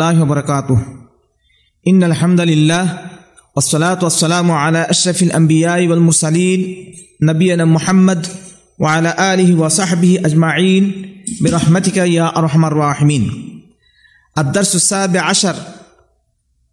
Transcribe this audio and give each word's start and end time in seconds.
الله 0.00 0.22
وبركاته. 0.22 0.78
إن 1.88 2.04
الحمد 2.04 2.40
لله 2.40 3.10
والصلاة 3.56 3.98
والسلام 4.02 4.50
على 4.50 4.78
أشرف 4.78 5.22
الأنبياء 5.22 5.86
والمرسلين 5.86 6.92
نبينا 7.22 7.64
محمد 7.64 8.26
وعلى 8.78 9.34
آله 9.34 9.58
وصحبه 9.60 10.18
أجمعين. 10.24 10.82
برحمتك 11.40 11.96
يا 11.96 12.38
أرحم 12.38 12.64
الراحمين. 12.64 13.24
الدرس 14.38 14.74
السابع 14.74 15.20
عشر. 15.20 15.56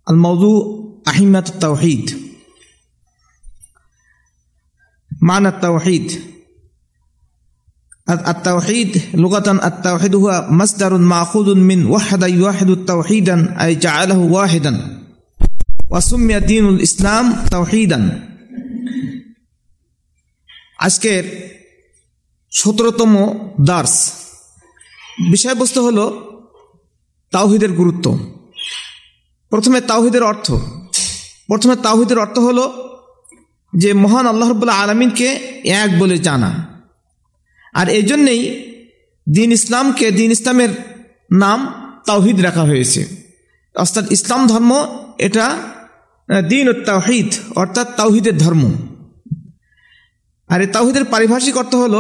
الموضوع 0.10 0.88
أحمة 1.08 1.46
التوحيد. 1.50 2.18
معنى 5.22 5.48
التوحيد. 5.48 6.12
التوحيد 8.09 9.03
لغة 9.15 9.67
التوحيد 9.67 10.15
هو 10.15 10.47
مصدر 10.51 10.97
مأخوذ 10.97 11.55
من 11.55 11.87
وحد 11.87 12.23
يوحد 12.23 12.85
توحيدا 12.85 13.37
أي 13.61 13.75
جعله 13.77 14.19
واحدا 14.19 14.73
وسمي 15.91 16.41
دين 16.41 16.69
الإسلام 16.69 17.27
توحيدا 17.51 18.01
আজকের 20.87 21.25
সতেরোতম 22.53 23.13
দার্স 23.61 23.95
বিষয়বস্তু 25.31 25.79
হল 25.87 25.99
তাওহিদের 27.33 27.73
গুরুত্ব 27.73 28.07
প্রথমে 29.53 29.79
তাওহিদের 29.81 30.23
অর্থ 30.23 30.47
প্রথমে 31.49 31.75
তাওহিদের 31.77 32.19
অর্থ 32.19 32.37
হলো 32.39 32.65
যে 33.73 33.91
মহান 33.95 34.25
আল্লাহ 34.27 34.49
রবুল্লাহ 34.49 34.83
আলমিনকে 34.85 35.29
এক 35.83 35.91
বলে 35.99 36.17
জানা 36.19 36.51
আর 37.80 37.88
এই 37.90 38.04
জন্যেই 38.04 38.42
দিন 39.28 39.50
ইসলামকে 39.52 40.06
দিন 40.12 40.30
ইসলামের 40.32 40.72
নাম 41.34 41.60
তাওহিদ 42.06 42.38
রাখা 42.42 42.64
হয়েছে। 42.64 43.02
অর্থাৎ 43.76 44.06
ইসলাম 44.12 44.42
ধর্ম 44.48 44.72
এটা 45.18 45.46
দিন 46.50 46.66
ও 46.70 46.74
তাওহিদ, 46.90 47.30
অর্থাৎ 47.56 47.88
তাওহিদের 47.96 48.36
ধর্ম। 48.38 48.64
আর 50.50 50.60
এই 50.62 50.68
তাওহিদের 50.68 51.06
পারিভাষিক 51.06 51.56
অর্থ 51.58 51.74
হল 51.76 51.96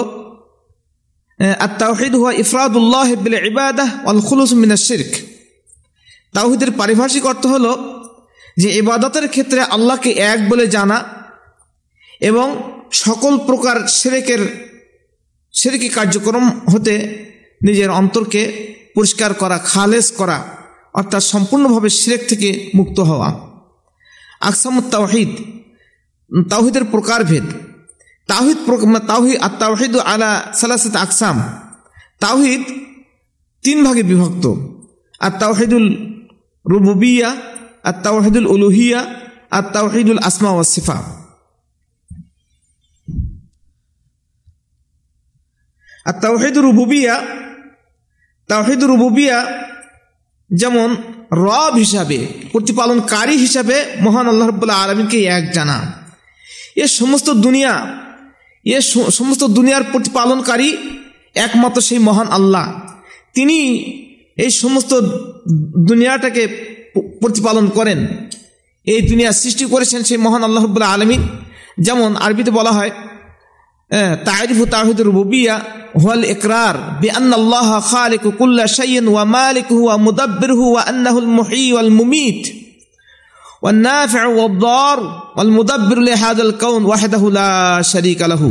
আর 1.60 1.72
তাওহিদ 1.80 2.14
হুয়া 2.16 2.32
ইফরাদুল্লাহ 2.34 3.08
ইবাদাহ 3.52 3.90
অল 4.06 4.20
খুলুস 4.22 4.52
মিনা 4.54 4.78
তাওহিদের 6.34 6.72
পারিভাষিক 6.72 7.24
অর্থ 7.26 7.44
হল 7.46 7.66
যে 8.58 8.70
ইবাদতের 8.78 9.26
ক্ষেত্রে 9.28 9.62
আল্লাহকে 9.76 10.12
এক 10.32 10.40
বলে 10.50 10.66
জানা 10.68 10.98
এবং 12.22 12.48
সকল 13.04 13.34
প্রকার 13.40 13.78
সেরেকের 13.88 14.42
সেরেকি 15.58 15.90
কার্যক্রম 15.90 16.60
হতে 16.74 17.26
নিজের 17.64 17.90
অন্তরকে 17.90 18.42
পরিষ্কার 18.96 19.34
করা, 19.34 19.58
খালেস 19.58 20.12
করা, 20.12 20.48
অর্থাৎ 20.94 21.24
সম্পূর্ণভাবে 21.24 21.90
সিরেক 21.90 22.30
থেকে 22.30 22.72
মুক্ত 22.76 23.00
হওয়া। 23.00 23.30
আকসামুত 24.42 24.84
তাওহিদ 24.92 25.30
তাওহিদের 26.50 26.84
প্রকারভেদ। 26.84 27.44
তাওহিদ 28.28 28.58
তাওহিদ 29.08 29.38
আর 29.40 29.50
তাওহিদ 29.60 29.98
আলা 29.98 30.32
সালাসাত 30.54 30.96
আকসাম। 30.96 31.38
তাওহিদ 32.20 32.64
তিন 33.64 33.84
ভাগে 33.84 34.04
বিভক্ত। 34.04 34.46
আর 35.20 35.32
তাওহিদুল 35.40 35.88
রুবুবিয়া 36.66 37.36
আর 37.84 37.94
তাওহিদুল 38.04 38.48
উলুহিয়া 38.48 39.02
আর 39.52 39.64
তাওহিদুল 39.74 40.18
আসমা 40.18 40.52
ওয়াসিফা 40.52 41.17
আর 46.08 46.14
তাওহিদ 46.14 46.58
রুবুবিয়া 46.58 47.16
তাওহিদ 48.48 48.84
রুবুবিয়া 48.84 49.38
যেমন 50.54 50.96
রব 51.32 51.74
হিসাবে, 51.76 52.28
প্রতিপালনকারী 52.52 53.36
হিসাবে 53.38 53.86
মহান 54.02 54.28
আল্লাহ 54.28 54.48
রব্বুল্লাহ 54.48 54.84
আলমীকে 54.84 55.24
এক 55.24 55.52
জানা। 55.52 55.78
এ 56.76 56.88
সমস্ত 56.88 57.30
দুনিয়া, 57.30 57.74
এ 58.66 58.82
সমস্ত 59.12 59.44
দুনিয়ার 59.44 59.84
প্রতিপালনকারী 59.92 60.78
একমাত্র 61.36 61.82
সেই 61.82 62.00
মহান 62.00 62.28
আল্লাহ। 62.28 62.66
তিনি 63.34 63.58
এই 64.38 64.50
সমস্ত 64.50 64.92
দুনিয়াটাকে 65.90 66.48
প্রতিপালন 67.22 67.68
করেন। 67.68 68.00
এই 68.86 69.02
দুনিয়া 69.02 69.32
সৃষ্টি 69.32 69.66
করেছেন 69.66 70.04
সেই 70.04 70.18
মহান 70.18 70.44
আল্লাহ 70.44 70.64
রব্বুল্লাহ 70.64 70.94
আলমী 70.94 71.18
যেমন 71.80 72.16
আরবিতে 72.16 72.52
বলা 72.52 72.72
হয় 72.72 72.92
তারিফ 74.25 74.61
তাহিদ 74.71 74.99
রুবিয়া 75.11 75.55
হুয়াল 76.03 76.25
ইকরার 76.35 76.77
بأن 77.03 77.31
الله 77.35 77.69
خالق 77.83 78.25
كل 78.41 78.59
شيء 78.69 78.97
ومالكه 79.09 79.79
ومدبره 79.89 80.61
وأنه 80.77 81.15
المحيي 81.19 81.73
والمميت 81.73 82.43
والنافع 83.63 84.27
والضار 84.39 84.99
والمدبر 85.37 85.99
لهذا 85.99 86.43
الكون 86.43 86.83
وحده 86.85 87.23
لا 87.31 87.51
شريك 87.83 88.21
له 88.23 88.43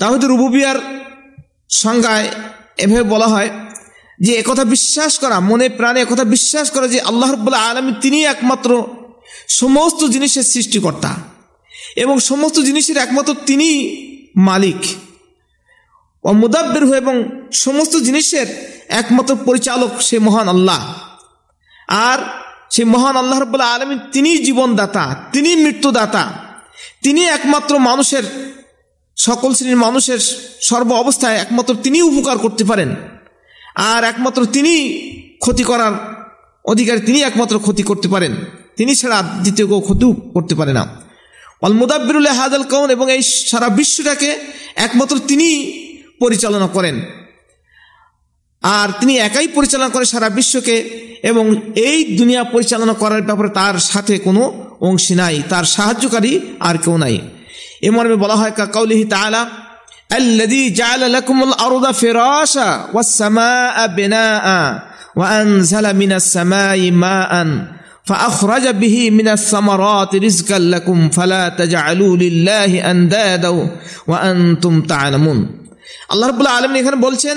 তাহিদ 0.00 0.22
রুবুবিয়ার 0.24 0.78
সংজ্ঞায় 1.82 2.28
এভাবে 2.78 3.04
বলা 3.14 3.28
হয় 3.34 3.50
যে 4.20 4.32
একথা 4.32 4.64
বিশ্বাস 4.74 5.12
করা 5.22 5.36
মনে 5.50 5.66
প্রাণে 5.78 5.98
একথা 6.02 6.24
বিশ্বাস 6.36 6.66
করা 6.74 6.86
যে 6.94 6.98
আল্লাহ 7.00 7.28
রব্বুল্লাহ 7.30 7.64
আলমী 7.70 7.92
তিনি 8.04 8.18
একমাত্র 8.24 8.70
সমস্ত 9.60 10.00
জিনিসের 10.14 10.44
সৃষ্টিকর্তা 10.52 11.12
এবং 11.95 12.19
সমস্ত 12.19 12.59
জিনিসের 12.59 12.97
একমাত্র 12.97 13.35
তিনি 13.45 13.69
মালিক। 14.35 14.85
ও 16.23 16.33
মুদাব্বের 16.33 16.93
এবং 16.93 17.23
সমস্ত 17.53 17.97
জিনিসের 17.97 18.47
একমাত্র 18.89 19.35
পরিচালক 19.45 20.01
সে 20.01 20.19
মহান 20.19 20.47
আল্লাহ। 20.47 20.93
আর 21.87 22.19
সে 22.71 22.83
মহান 22.83 23.15
আল্লাহ 23.15 23.39
রব্বুল্লাহ 23.39 23.75
আলমী 23.75 23.95
তিনি 24.11 24.37
জীবনদাতা, 24.37 25.15
তিনি 25.31 25.55
মৃত্যুদাতা, 25.55 26.33
তিনি 27.01 27.25
একমাত্র 27.25 27.79
মানুষের, 27.79 28.23
সকল 29.17 29.53
শ্রেণির 29.53 29.77
মানুষের 29.77 30.19
সর্ব 30.61 30.93
অবস্থায় 30.93 31.35
একমাত্র 31.35 31.75
তিনি 31.83 32.01
উপকার 32.01 32.37
করতে 32.37 32.63
পারেন। 32.63 32.95
আর 33.75 34.03
একমাত্র 34.03 34.45
তিনি 34.45 34.93
ক্ষতি 35.39 35.63
করার 35.63 35.91
অধিকার 36.65 36.99
তিনি 36.99 37.21
একমাত্র 37.21 37.59
ক্ষতি 37.59 37.83
করতে 37.83 38.07
পারেন। 38.07 38.35
তিনি 38.75 38.95
ছাড়া 38.95 39.21
দ্বিতীয় 39.21 39.67
কেউ 39.67 39.81
ক্ষতিও 39.81 40.13
করতে 40.13 40.55
পারে 40.55 40.73
না। 40.73 41.03
অল 41.62 41.72
মুদাব্বিরুল 41.72 42.28
হাদাল 42.38 42.64
কৌন 42.64 42.88
এবং 42.90 43.06
এই 43.10 43.22
সারা 43.50 43.68
বিশ্বটাকে 43.70 44.30
একমাত্র 44.76 45.14
তিনি 45.30 45.48
পরিচালনা 46.20 46.68
করেন 46.76 46.96
আর 48.62 48.88
তিনি 49.00 49.14
একাই 49.18 49.48
পরিচালনা 49.48 49.90
করেন 49.94 50.06
সারা 50.06 50.28
বিশ্বকে 50.30 50.76
এবং 51.22 51.44
এই 51.86 51.98
দুনিয়া 52.18 52.42
পরিচালনা 52.44 52.94
করার 52.94 53.22
ব্যাপারে 53.22 53.50
তার 53.50 53.76
সাথে 53.84 54.14
কোনো 54.18 54.42
অংশী 54.80 55.14
নাই 55.14 55.36
তার 55.48 55.64
সাহায্যকারী 55.66 56.32
আর 56.60 56.76
কেউ 56.78 56.96
নাই 56.96 57.16
এ 57.82 57.88
মর্মে 57.90 58.16
বলা 58.16 58.36
হয় 58.40 58.52
কাউলিহি 58.74 59.06
তাআলা 59.14 59.42
الذي 60.12 60.70
جعل 60.70 61.02
لكم 61.12 61.38
الأرض 61.42 61.84
فراشا 61.92 62.70
والسماء 62.94 63.76
بناء 63.88 64.46
وأنزل 65.16 65.96
من 65.96 66.12
السماء 66.12 66.90
ماء 66.90 67.32
فأخرج 68.04 68.64
به 68.74 69.10
من 69.10 69.28
الثمرات 69.28 70.16
رزقا 70.18 70.58
لكم 70.58 70.98
فلا 71.10 71.48
تجعلوا 71.50 72.16
لله 72.16 72.70
أندادا 72.84 73.52
وأنتم 74.06 74.74
تعلمون 74.84 75.38
আল্লাহ 76.12 76.26
রবুল্লাহ 76.28 76.58
আলম 76.58 76.72
এখানে 76.74 76.98
বলছেন 77.06 77.36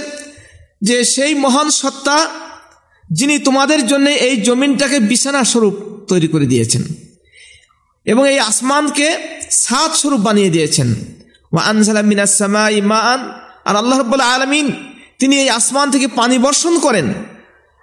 যে 0.82 0.98
সেই 1.06 1.34
মহান 1.36 1.68
সত্তা 1.82 2.18
যিনি 3.10 3.36
তোমাদের 3.40 3.82
জন্য 3.88 4.08
এই 4.28 4.36
জমিনটাকে 4.48 4.98
বিছানা 5.12 5.42
স্বরূপ 5.44 5.76
তৈরি 6.08 6.28
করে 6.28 6.46
দিয়েছেন 6.46 6.84
এবং 8.06 8.24
এই 8.34 8.40
আসমানকে 8.42 9.08
সাত 9.66 9.92
স্বরূপ 10.02 10.22
বানিয়ে 10.28 10.54
দিয়েছেন 10.56 10.90
ওয়া 11.52 11.62
আনসালা 11.64 12.04
মিনাসমা 12.12 12.66
ইমান 12.74 13.20
আর 13.68 13.76
আল্লাহ 13.76 13.98
রব্বুল্লাহ 13.98 14.30
আলমিন 14.36 14.68
তিনি 15.20 15.36
এই 15.44 15.50
আসমান 15.50 15.88
থেকে 15.94 16.08
পানি 16.20 16.36
বর্ষণ 16.38 16.74
করেন 16.80 17.08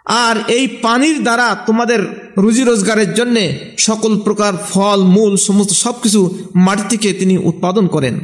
আর 0.05 0.35
এই 0.47 0.67
পানির 0.67 1.23
দ্বারা 1.23 1.55
তোমাদের 1.65 1.99
রুজি 2.37 2.63
রোজগারের 2.63 3.13
জন্য 3.13 3.37
সকল 3.77 4.19
প্রকার 4.19 4.53
ফল, 4.71 5.03
মূল, 5.03 5.35
সমস্ত 5.37 5.73
সব 5.73 5.95
কিছু 6.01 6.21
মাটি 6.55 6.83
থেকে 6.89 7.13
তিনি 7.13 7.37
উৎপাদন 7.37 7.87
করেন। 7.87 8.19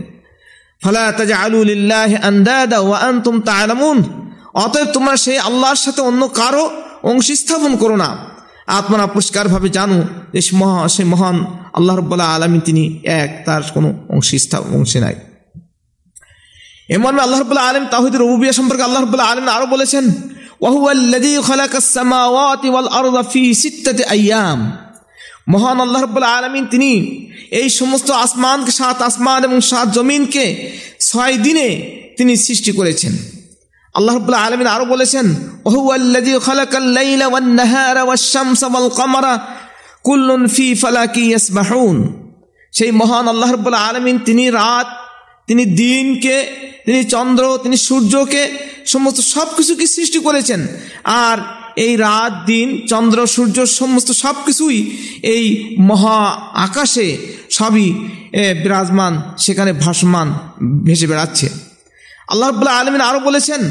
ফালা 0.84 1.12
তাজা 1.12 1.38
আলুলিল্লাহ 1.38 2.16
আন্দাদা 2.24 2.80
ওয়া 2.80 2.98
আনতুম 3.00 3.42
তাআলামুন। 3.42 4.04
অতএব 4.54 4.88
তোমরা 4.94 5.16
সেই 5.16 5.38
আল্লাহর 5.38 5.76
সাথে 5.76 6.02
অন্য 6.02 6.28
কারও 6.28 6.72
অংশী 7.04 7.36
স্থাপন 7.36 7.76
করো 7.76 7.96
না। 7.96 8.18
আত্মারা 8.68 9.08
পরিষ্কারভাবে 9.08 9.70
জানো 9.70 10.04
যে 10.34 10.42
মহা, 10.54 10.88
সে 10.88 11.04
মহান 11.04 11.46
আল্লাহ 11.74 11.96
রব্বাল্লাহ 11.96 12.36
আলমী 12.36 12.60
তিনি 12.60 13.00
এক, 13.04 13.44
তার 13.46 13.62
কোনো 13.74 13.94
অংশী 14.10 14.38
স্থাপন 14.40 14.72
অংশী 14.76 15.00
নাই। 15.00 15.16
এমন 16.90 17.20
আল্লাহ 17.20 17.40
রব্বাল্লাহ 17.40 17.70
আলম 17.70 17.86
তাহিদের 17.86 18.22
রবুবিয়া 18.22 18.54
সম্পর্কে 18.54 18.84
আল্লাহ 18.84 19.02
রব্বাল্লাহ 19.02 19.32
আলম 19.32 19.48
আরও 19.48 19.66
বলেছেন 19.66 20.06
আয়াম 24.16 24.60
মহান 25.48 25.80
আল্লাহ 25.82 26.02
রব্লা 26.04 26.28
আলমিন 26.38 26.66
তিনি 26.66 26.92
এই 27.52 27.70
সমস্ত 27.70 28.12
আসমানকে, 28.12 28.72
সাত 28.72 29.02
আসমান 29.02 29.44
এবং 29.44 29.62
সাত 29.62 29.88
জমিনকে 29.98 30.46
ছয় 31.00 31.38
দিনে 31.38 31.68
তিনি 32.18 32.38
সৃষ্টি 32.38 32.72
করেছেন। 32.72 33.14
আল্লাহ 33.94 34.16
আলমিন 34.48 34.68
আরও 34.68 34.86
বলেছেন 34.86 35.26
ওহুয়াল্লাদি 35.66 36.32
খালাকাল্লাইলা 36.48 37.28
ওয়ান্নাহারা 37.28 38.02
ওয়াশামসা 38.04 38.68
ওয়াল 38.68 38.90
কামারা 38.90 39.34
কুল্লুন 40.04 40.48
ফি 40.48 40.76
ফালাকি 40.76 41.22
ইয়াসবাহুন। 41.22 41.98
সেই 42.72 42.92
মহান 42.92 43.28
আল্লাহ 43.28 43.50
রব্লা 43.52 43.78
আলমিন 43.78 44.16
তিনি 44.20 44.50
রাত 44.50 44.90
তিনি 45.50 45.64
দিনকে, 45.66 46.38
তিনি 46.86 47.04
চন্দ্র, 47.04 47.60
তিনি 47.64 47.78
সূর্যকে, 47.78 48.44
সমস্ত 48.86 49.20
সব 49.20 49.48
কিছুকে 49.58 49.86
সৃষ্টি 49.88 50.20
করেছেন। 50.20 50.68
আর 51.04 51.38
এই 51.76 51.94
রাত, 51.96 52.34
দিন, 52.46 52.68
চন্দ্র, 52.88 53.28
সূর্য 53.28 53.58
সমস্ত 53.66 54.12
সব 54.12 54.36
কিছুই 54.46 54.80
এই 55.24 55.76
মহা 55.80 56.20
আকাশে 56.66 57.08
সবই 57.50 57.88
বিরাজমান, 58.64 59.14
সেখানে 59.38 59.72
ভাসমান, 59.74 60.28
ভেসে 60.86 61.08
বেড়াচ্ছে। 61.08 61.50
আল্লাহ 62.30 62.50
আলামিন 62.68 63.02
আরও 63.02 63.20
বলেছেন 63.20 63.62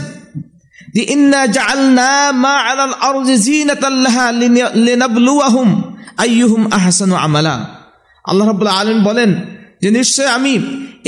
আমালা। 7.16 7.56
আল্লাহ 8.24 8.48
আলামিন 8.66 9.02
বলেন 9.04 9.30
যে, 9.82 9.88
নিশ্চয় 9.90 10.26
আমি 10.26 10.54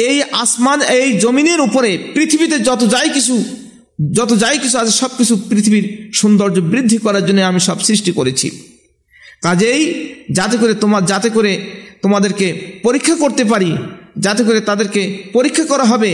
এই 0.09 0.17
আসমান, 0.43 0.79
এই 0.99 1.09
জমিনের 1.25 1.61
উপরে 1.61 1.91
পৃথিবীতে 2.15 2.57
যত 2.69 2.83
যাই 2.95 3.09
কিছু, 3.17 3.35
যত 4.13 4.31
যাই 4.43 4.59
কিছু 4.59 4.77
আছে, 4.79 4.93
সব 5.03 5.11
কিছু 5.19 5.35
পৃথিবীর 5.51 5.87
সৌন্দর্য 6.15 6.57
বৃদ্ধি 6.73 6.99
করার 6.99 7.25
জন্য 7.27 7.41
আমি 7.51 7.61
সব 7.69 7.79
সৃষ্টি 7.89 8.11
করেছি। 8.13 8.49
কাজেই 9.43 9.83
যাতে 10.31 10.57
করে 10.57 10.75
তোমার 10.75 11.03
যাতে 11.05 11.29
করে 11.37 11.53
তোমাদেরকে 12.03 12.47
পরীক্ষা 12.83 13.15
করতে 13.15 13.43
পারি, 13.45 13.71
যাতে 14.19 14.43
করে 14.45 14.61
তাদেরকে 14.61 15.03
পরীক্ষা 15.33 15.65
করা 15.65 15.85
হবে 15.85 16.11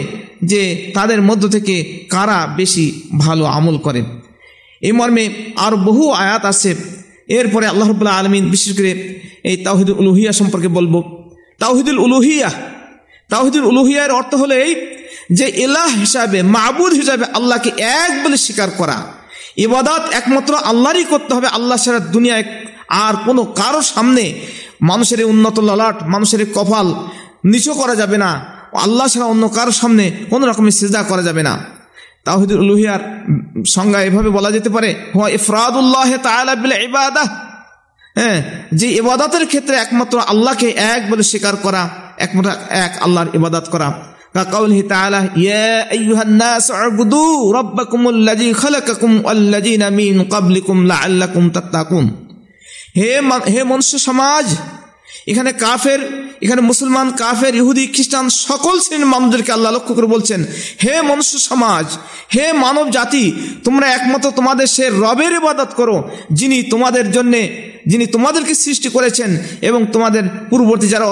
যে 0.50 0.60
তাদের 0.94 1.20
মধ্য 1.22 1.44
থেকে 1.48 1.74
কারা 2.10 2.38
বেশি 2.56 2.86
ভালো 3.18 3.44
আমল 3.58 3.76
করে। 3.78 4.00
এই 4.82 4.92
মর্মে 4.92 5.24
আর 5.56 5.72
বহু 5.88 6.04
আয়াত 6.22 6.42
আছে। 6.52 6.70
এরপরে 7.28 7.64
আল্লাহ 7.66 7.86
রবুল্লাহ 7.88 8.18
আলমিন 8.20 8.44
বিশেষ 8.50 8.70
করে 8.78 8.92
এই 9.50 9.56
তাওহিদুল 9.56 9.96
উলুহিয়া 10.02 10.32
সম্পর্কে 10.32 10.68
বলব। 10.68 10.94
তাওহিদুল 11.58 11.98
উলুহিয়া 11.98 12.50
তাওহিদুল 13.30 13.64
উলুহিয়ার 13.64 14.10
অর্থ 14.10 14.34
হলো 14.34 14.54
এই 14.54 14.72
যে 15.38 15.46
এলাহ 15.66 15.88
হিসাবে, 16.02 16.42
মাবুদ 16.42 16.92
হিসাবে 16.92 17.24
আল্লাহকে 17.38 17.70
এক 18.02 18.12
বলে 18.24 18.36
স্বীকার 18.36 18.70
করা। 18.70 18.98
ইবাদত 19.66 20.02
একমাত্র 20.12 20.52
আল্লাহরই 20.70 21.04
করতে 21.04 21.34
হবে, 21.34 21.46
আল্লাহ 21.46 21.76
ছাড়া 21.84 21.98
দুনিয়ায় 21.98 22.44
আর 23.04 23.14
কোনো 23.26 23.42
কারও 23.44 23.82
সামনে 23.82 24.24
মানুষের 24.80 25.24
উন্নত 25.24 25.56
ললাট, 25.58 25.96
মানুষের 26.14 26.42
কপাল 26.54 26.86
নিচু 27.44 27.72
করা 27.74 27.94
যাবে 27.94 28.18
না, 28.24 28.30
আল্লাহ 28.84 29.06
ছাড়া 29.08 29.26
অন্য 29.26 29.44
কারও 29.48 29.72
সামনে 29.72 30.04
কোনো 30.30 30.46
রকমের 30.46 30.74
সেজা 30.80 31.02
করা 31.02 31.22
যাবে 31.22 31.42
না। 31.42 31.54
তাহিদুল 32.24 32.60
উলুহিয়ার 32.60 33.02
সংজ্ঞা 33.66 34.00
এভাবে 34.02 34.30
বলা 34.30 34.50
যেতে 34.50 34.70
পারে, 34.70 34.90
হুয়া 35.14 35.28
ইফরাদুল্লাহ 35.28 36.10
তাআলা 36.26 36.52
বিল 36.54 36.74
ইবাদাহ। 36.88 37.28
হ্যাঁ 38.18 38.38
যে 38.72 38.86
ইবাদতের 39.00 39.46
ক্ষেত্রে 39.46 39.74
একমাত্র 39.76 40.16
আল্লাহকে 40.32 40.68
এক 40.94 41.10
বলে 41.10 41.22
স্বীকার 41.22 41.56
করা 41.56 42.05
একমাত্র 42.18 42.50
এক 42.68 42.92
আল্লাহর 43.00 43.26
ইবাদত 43.34 43.68
করা। 43.70 43.92
কাকাউলহি 44.34 44.82
তাআলা, 44.82 45.26
ইয়া 45.36 45.86
আইয়ুহান 45.90 46.32
নাস 46.32 46.70
হে 52.96 53.20
হে 53.52 53.64
মনুষ্য 53.64 53.98
সমাজ, 53.98 54.46
এখানে 55.26 55.52
কাফের, 55.52 56.00
এখানে 56.42 56.60
মুসলমান, 56.60 57.10
কাফের, 57.10 57.54
ইহুদি, 57.54 57.86
খ্রিস্টান 57.86 58.28
সকল 58.28 58.80
শ্রেণির 58.80 59.52
আল্লাহ 59.52 59.72
লক্ষ্য 59.72 59.94
করে 59.94 60.06
বলছেন, 60.06 60.44
হে 60.82 61.02
মনুষ্য 61.02 61.38
সমাজ, 61.38 61.86
হে 62.34 62.52
মানব 62.52 62.90
জাতি, 62.90 63.32
তোমরা 63.64 63.86
একমাত্র 63.92 64.30
তোমাদের 64.30 64.66
সে 64.66 64.88
রবের 64.88 65.32
ইবাদত 65.32 65.68
করো, 65.76 66.10
যিনি 66.32 66.62
তোমাদের 66.62 67.12
জন্যে 67.12 67.65
যিনি 67.86 68.04
তোমাদেরকে 68.06 68.54
সৃষ্টি 68.64 68.88
করেছেন 68.88 69.30
এবং 69.68 69.80
তোমাদের 69.92 70.24
পূর্ববর্তী 70.50 70.86
যারা 70.94 71.06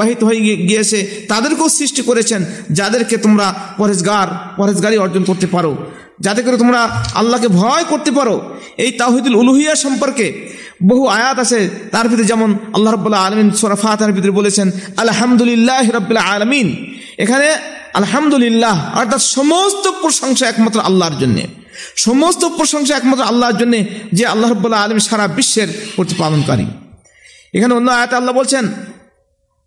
বাহিত 0.00 0.20
হয়ে 0.24 0.40
গিয়েছে, 0.68 0.98
তাদেরকেও 1.28 1.68
সৃষ্টি 1.68 2.02
করেছেন 2.02 2.40
যাদেরকে 2.70 3.16
তোমরা 3.16 3.46
পরেশগার 3.78 4.28
পরেশগারি 4.56 4.96
অর্জন 5.04 5.22
করতে 5.24 5.46
পারো। 5.46 5.72
যাতে 6.20 6.40
করে 6.42 6.56
তোমরা 6.56 6.80
আল্লাহকে 7.14 7.48
ভয় 7.60 7.84
করতে 7.84 8.10
পারো। 8.10 8.36
এই 8.84 8.90
তাহিদুল 9.00 9.34
উলুহিয়া 9.34 9.74
সম্পর্কে 9.74 10.26
বহু 10.90 11.04
আয়াত 11.06 11.38
আছে। 11.44 11.60
তার 11.92 12.08
ভিতরে 12.08 12.26
যেমন 12.26 12.50
আল্লাহ 12.76 12.90
রব্বুল্লাহ 12.92 13.26
আলমিন 13.26 13.48
সোরাফাতার 13.50 14.12
ভিতরে 14.12 14.30
বলেছেন, 14.30 14.70
আলহামদুলিল্লাহ 14.96 15.86
রব্বুল্লাহ 15.90 16.26
আলমিন। 16.34 16.68
এখানে 17.18 17.48
আলহামদুলিল্লাহ 18.00 18.76
অর্থাৎ 18.98 19.22
সমস্ত 19.36 19.84
প্রশংসা 20.02 20.44
একমাত্র 20.48 20.78
আল্লাহর 20.80 21.16
জন্যে। 21.18 21.57
সমস্ত 22.06 22.42
প্রশংসা 22.58 22.92
একমাত্র 22.96 23.30
আল্লাহর 23.30 23.56
জন্য 23.60 23.74
যে 24.16 24.24
আল্লাহ 24.32 24.48
রব্বুল্লাহ 24.50 24.84
আলম 24.84 24.98
সারা 25.08 25.26
বিশ্বের 25.38 25.68
প্রতিপালনকারী 25.96 26.66
এখানে 27.56 27.72
অন্য 27.78 27.88
আয়াত 27.98 28.12
আল্লাহ 28.20 28.34
বলছেন, 28.40 28.64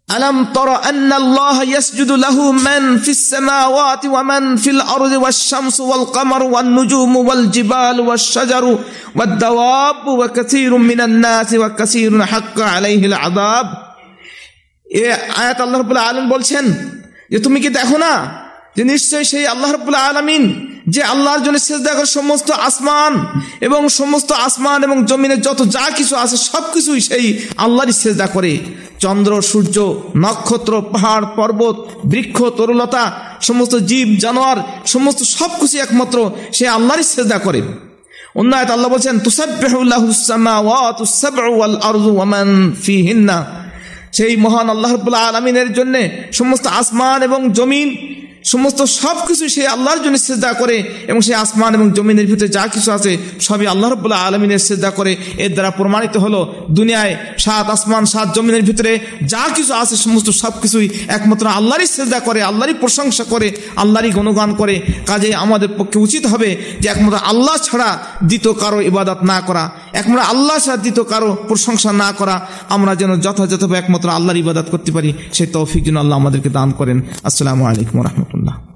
আলম 0.10 0.38
তর 0.58 0.70
আন্নাল্লাহ 0.92 1.58
ইয়াসজুদু 1.72 2.14
লাহু 2.26 2.44
মান 2.68 2.84
ফিস 3.06 3.22
সামাওয়াতি 3.34 4.08
ওয়া 4.14 4.22
মান 4.32 4.44
ফিল 4.64 4.82
আরদি 4.96 5.18
ওয়াস 5.24 5.40
শামসু 5.52 5.82
ওয়াল 5.90 6.04
ওয়ান 6.54 6.68
নুজুমু 6.78 7.20
ওয়াল 7.28 7.98
ওয়াস 8.08 8.26
শাজারু 8.36 8.74
ওয়াদ 9.18 9.44
ওয়া 10.20 10.28
কাসীরুম 10.38 10.82
মিনান 10.90 11.16
নাসি 11.26 11.56
ওয়া 11.62 11.70
কাসীরুন 11.80 12.22
হাক্কা 12.32 12.66
আলাইহিল 12.76 13.18
আযাব। 13.28 13.68
এ 15.04 15.06
আয়াত 15.42 15.58
আল্লাহ 15.66 15.78
রাব্বুল 15.82 16.02
আলামিন 16.08 16.28
বলছেন 16.36 16.66
যে, 17.32 17.38
তুমি 17.46 17.58
কি 17.64 17.70
দেখো 17.80 17.98
না 18.06 18.14
যে 18.76 18.84
নিশ্চয়ই 18.92 19.26
সেই 19.32 19.46
আল্লাহ 19.54 19.70
রাব্বুল 19.72 20.00
আলামিন 20.10 20.44
যে 20.88 21.04
আল্লাহর 21.04 21.44
জন্য 21.44 21.60
সেজদা 21.60 21.94
করে 21.94 22.06
সমস্ত 22.06 22.52
আসমান 22.52 23.26
এবং 23.62 23.90
সমস্ত 23.90 24.32
আসমান 24.32 24.84
এবং 24.84 25.06
জমিনের 25.06 25.42
যত 25.42 25.64
যা 25.64 25.90
কিছু 25.90 26.16
আছে 26.16 26.38
সব 26.38 26.64
কিছুই 26.74 27.02
সেই 27.02 27.40
আল্লাহরই 27.58 27.92
সেজদা 27.92 28.28
করে। 28.28 28.58
চন্দ্র, 29.00 29.42
সূর্য, 29.42 30.02
নক্ষত্র, 30.18 30.82
পাহাড়, 30.82 31.26
পর্বত, 31.36 31.88
বৃক্ষ, 32.06 32.44
তরুলতা, 32.44 33.12
সমস্ত 33.42 33.76
জীব, 33.76 34.16
জানোয়ার, 34.20 34.58
সমস্ত 34.86 35.24
সব 35.24 35.50
কিছু 35.60 35.78
একমাত্র 35.78 36.32
সে 36.54 36.68
আল্লাহরই 36.68 37.04
সেজদা 37.04 37.38
করে। 37.38 37.62
অন্য 38.36 38.56
আয়াত 38.56 38.72
আল্লাহ 38.72 38.92
বলছেন 38.92 39.20
সেই 44.14 44.36
মহান 44.36 44.70
আল্লাহ 44.70 44.94
আলমিনের 45.16 45.74
জন্য 45.74 46.00
সমস্ত 46.34 46.68
আসমান 46.68 47.24
এবং 47.24 47.54
জমিন 47.54 48.11
সমস্ত 48.46 48.80
সব 49.02 49.18
কিছু 49.28 49.44
সে 49.56 49.64
আল্লাহর 49.76 50.02
জন্য 50.06 50.18
সেজদা 50.28 50.52
করে 50.62 50.78
এবং 51.12 51.22
সে 51.28 51.34
আসমান 51.44 51.72
এবং 51.78 51.88
জমিনের 51.98 52.28
ভিতরে 52.32 52.50
যা 52.58 52.64
কিছু 52.74 52.90
আছে 52.98 53.12
সবই 53.48 53.68
আল্লাহ 53.74 53.88
রব্বুল্লাহ 53.90 54.20
আলমিনের 54.28 54.62
সেজদা 54.68 54.92
করে। 55.00 55.12
এর 55.44 55.52
দ্বারা 55.56 55.72
প্রমাণিত 55.80 56.16
হলো 56.18 56.40
দুনিয়ায় 56.78 57.14
সাত 57.46 57.66
আসমান, 57.76 58.04
সাত 58.14 58.28
জমিনের 58.36 58.64
ভিতরে 58.70 59.00
যা 59.34 59.44
কিছু 59.56 59.74
আছে 59.82 59.96
সমস্ত 60.06 60.30
সব 60.42 60.54
কিছুই 60.62 60.88
একমাত্র 61.18 61.46
আল্লাহরই 61.60 61.88
সেজদা 61.96 62.20
করে, 62.28 62.40
আল্লাহরই 62.50 62.76
প্রশংসা 62.84 63.24
করে, 63.24 63.48
আল্লাহরই 63.76 64.12
গুণগান 64.18 64.52
করে। 64.56 64.76
কাজে 65.10 65.30
আমাদের 65.36 65.70
পক্ষে 65.80 65.98
উচিত 66.00 66.24
হবে 66.34 66.50
যে 66.82 66.88
একমাত্র 66.94 67.18
আল্লাহ 67.32 67.56
ছাড়া 67.68 67.90
দ্বিতীয় 68.30 68.54
কারও 68.62 68.80
ইবাদত 68.92 69.20
না 69.32 69.38
করা, 69.48 69.64
একমাত্র 70.00 70.24
আল্লাহ 70.34 70.56
ছাড়া 70.64 70.78
দ্বিতীয় 70.78 71.06
কারও 71.12 71.30
প্রশংসা 71.50 71.92
না 72.04 72.10
করা। 72.20 72.36
আমরা 72.76 72.92
যেন 73.02 73.12
যথাযথভাবে 73.26 73.80
একমাত্র 73.82 74.08
আল্লাহর 74.18 74.42
ইবাদত 74.44 74.68
করতে 74.74 74.92
পারি, 74.96 75.14
সেই 75.34 75.48
তৌফিক 75.56 75.82
যেন 75.88 75.98
আল্লাহ 76.04 76.16
আমাদেরকে 76.22 76.50
দান 76.58 76.70
করেন। 76.80 76.98
আসসালামু 77.30 77.64
আলাইকুম 77.72 78.00
الله. 78.36 78.71